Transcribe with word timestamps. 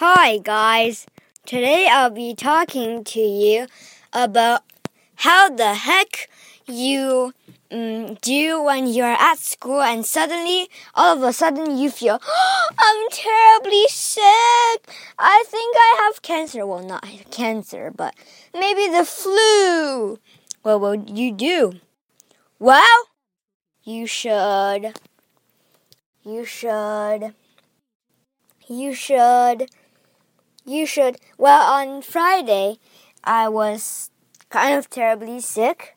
Hi, 0.00 0.38
guys. 0.38 1.06
Today 1.44 1.88
I'll 1.90 2.08
be 2.08 2.32
talking 2.32 3.02
to 3.02 3.18
you 3.18 3.66
about 4.12 4.62
how 5.16 5.50
the 5.50 5.74
heck 5.74 6.30
you 6.68 7.34
um, 7.72 8.14
do 8.22 8.62
when 8.62 8.86
you're 8.86 9.18
at 9.18 9.40
school 9.40 9.80
and 9.82 10.06
suddenly, 10.06 10.68
all 10.94 11.16
of 11.16 11.24
a 11.24 11.32
sudden, 11.32 11.76
you 11.76 11.90
feel, 11.90 12.20
oh, 12.24 12.68
I'm 12.78 13.10
terribly 13.10 13.86
sick. 13.88 14.22
I 15.18 15.42
think 15.48 15.74
I 15.76 16.02
have 16.04 16.22
cancer. 16.22 16.64
Well, 16.64 16.86
not 16.86 17.04
cancer, 17.32 17.90
but 17.90 18.14
maybe 18.54 18.86
the 18.86 19.04
flu. 19.04 20.20
What 20.62 20.80
will 20.80 20.94
you 20.94 21.32
do? 21.32 21.72
Well, 22.60 23.08
you 23.82 24.06
should. 24.06 24.96
You 26.22 26.44
should. 26.44 27.34
You 28.68 28.94
should. 28.94 29.68
You 30.68 30.84
should. 30.84 31.16
Well, 31.38 31.62
on 31.62 32.02
Friday, 32.02 32.76
I 33.24 33.48
was 33.48 34.10
kind 34.50 34.76
of 34.76 34.90
terribly 34.90 35.40
sick, 35.40 35.94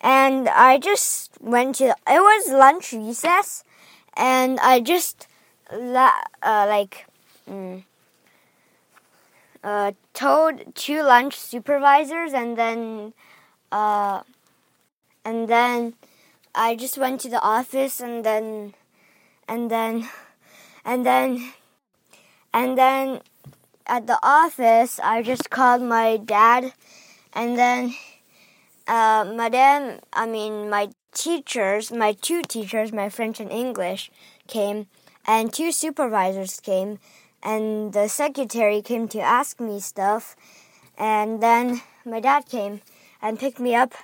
and 0.00 0.48
I 0.48 0.78
just 0.78 1.32
went 1.40 1.74
to. 1.82 1.96
It 2.06 2.22
was 2.22 2.52
lunch 2.52 2.92
recess, 2.92 3.64
and 4.16 4.60
I 4.60 4.78
just 4.78 5.26
uh, 5.72 6.12
like 6.40 7.06
mm, 7.50 7.82
uh, 9.64 9.90
told 10.14 10.72
two 10.76 11.02
lunch 11.02 11.36
supervisors, 11.36 12.32
and 12.32 12.56
then 12.56 13.14
uh, 13.72 14.22
and 15.24 15.48
then 15.48 15.94
I 16.54 16.76
just 16.76 16.96
went 16.96 17.20
to 17.22 17.28
the 17.28 17.40
office, 17.42 17.98
and 17.98 18.24
then 18.24 18.74
and 19.48 19.68
then 19.68 20.08
and 20.84 21.04
then 21.04 21.54
and 22.54 22.78
then 22.78 23.20
at 23.86 24.06
the 24.06 24.18
office, 24.22 25.00
I 25.02 25.22
just 25.22 25.50
called 25.50 25.82
my 25.82 26.16
dad, 26.16 26.72
and 27.32 27.56
then 27.58 27.94
uh, 28.86 29.30
Madame, 29.34 30.00
I 30.12 30.26
mean, 30.26 30.70
my 30.70 30.90
teachers, 31.14 31.90
my 31.90 32.12
two 32.12 32.42
teachers, 32.42 32.92
my 32.92 33.08
French 33.08 33.40
and 33.40 33.50
English, 33.50 34.10
came, 34.46 34.86
and 35.26 35.52
two 35.52 35.72
supervisors 35.72 36.60
came, 36.60 36.98
and 37.42 37.92
the 37.92 38.08
secretary 38.08 38.82
came 38.82 39.08
to 39.08 39.20
ask 39.20 39.60
me 39.60 39.80
stuff, 39.80 40.36
and 40.96 41.42
then 41.42 41.82
my 42.04 42.20
dad 42.20 42.46
came 42.46 42.80
and 43.20 43.38
picked 43.38 43.60
me 43.60 43.74
up, 43.74 43.94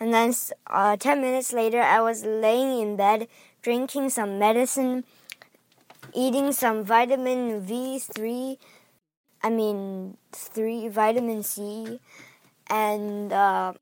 and 0.00 0.12
then 0.12 0.34
uh, 0.66 0.96
10 0.96 1.20
minutes 1.20 1.52
later, 1.52 1.80
I 1.80 2.00
was 2.00 2.24
laying 2.24 2.80
in 2.80 2.96
bed 2.96 3.28
drinking 3.62 4.10
some 4.10 4.38
medicine, 4.38 5.04
eating 6.12 6.52
some 6.52 6.82
vitamin 6.84 7.64
V3 7.64 8.58
I 9.42 9.50
mean, 9.50 10.16
three 10.30 10.88
vitamin 10.88 11.42
C, 11.42 11.98
and 12.68 13.32
uh, 13.32 13.72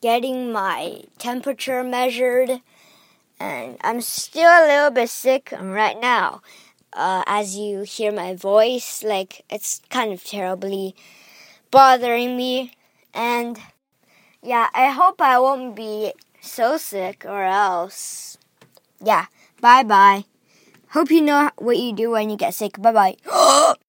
getting 0.00 0.52
my 0.52 1.04
temperature 1.18 1.84
measured. 1.84 2.60
And 3.38 3.76
I'm 3.82 4.00
still 4.00 4.48
a 4.48 4.66
little 4.66 4.90
bit 4.90 5.10
sick 5.10 5.52
right 5.60 5.98
now. 6.00 6.42
Uh, 6.92 7.22
as 7.26 7.56
you 7.56 7.82
hear 7.82 8.10
my 8.10 8.34
voice, 8.34 9.04
like 9.04 9.44
it's 9.50 9.82
kind 9.90 10.12
of 10.12 10.24
terribly 10.24 10.96
bothering 11.70 12.36
me. 12.36 12.72
And 13.12 13.58
yeah, 14.42 14.68
I 14.74 14.90
hope 14.90 15.20
I 15.20 15.38
won't 15.38 15.76
be 15.76 16.14
so 16.40 16.78
sick 16.78 17.24
or 17.26 17.44
else. 17.44 18.38
Yeah, 19.04 19.26
bye 19.60 19.82
bye. 19.82 20.24
Hope 20.90 21.10
you 21.10 21.20
know 21.20 21.50
what 21.56 21.76
you 21.76 21.92
do 21.92 22.10
when 22.10 22.30
you 22.30 22.36
get 22.36 22.54
sick. 22.54 22.80
Bye 22.80 22.92
bye. 22.92 23.16